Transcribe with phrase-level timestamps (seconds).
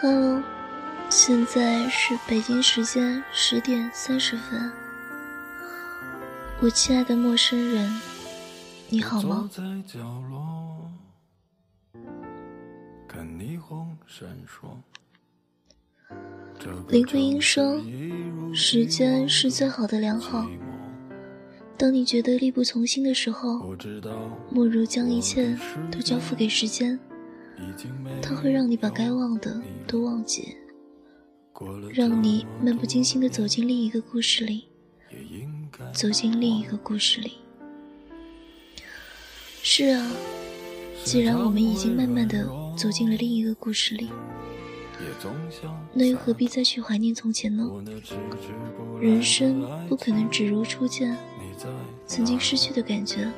[0.00, 0.40] Hello，
[1.10, 4.70] 现在是北京时间十点三十分。
[6.60, 8.00] 我亲爱的陌生人，
[8.88, 9.50] 你好吗？
[16.88, 17.82] 林徽因说
[18.54, 20.46] ：“时间是最好的良好。
[21.76, 23.74] 当你觉得力不从心的时候，
[24.48, 25.58] 莫如将一切
[25.90, 26.96] 都交付给时间。”
[28.22, 30.56] 它会让你把该忘的都忘记，
[31.92, 34.68] 让你漫不经心地走进另一个故事里，
[35.92, 37.38] 走进另一个故事里。
[39.62, 40.10] 是啊，
[41.04, 44.08] 既然我们已经慢慢地走进了另一个故事里，
[45.92, 47.68] 那又何必再去怀念从前呢？
[49.00, 51.16] 人生不可能只如初见，
[52.06, 53.30] 曾经失去的感觉，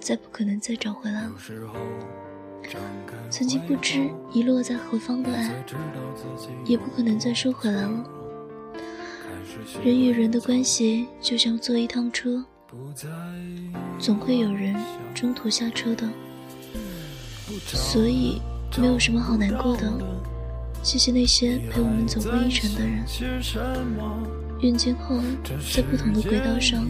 [0.00, 1.32] 再不可能再找回来了。
[3.30, 5.64] 曾经不知遗落在何方的爱，
[6.64, 8.04] 也不可能再收回来了。
[9.84, 12.44] 人与人的关系就像坐一趟车，
[13.98, 14.74] 总会有人
[15.14, 16.08] 中途下车的，
[17.66, 18.40] 所以
[18.78, 19.92] 没有什么好难过的。
[20.82, 23.04] 谢谢那些陪我们走过一程的人，
[24.62, 25.16] 愿今后
[25.74, 26.86] 在不同的轨道上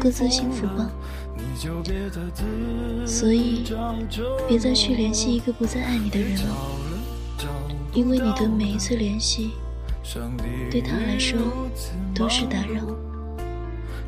[0.00, 0.90] 各自幸福吧。
[3.04, 3.64] 所以，
[4.48, 6.54] 别再去联系一个不再爱你的人了，
[7.92, 9.52] 因为你的每一次联系，
[10.70, 11.38] 对他来说
[12.14, 12.82] 都是打扰。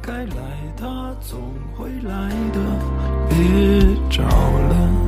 [0.01, 1.41] 该来他总
[1.77, 2.61] 会来的，
[3.29, 5.08] 别找了。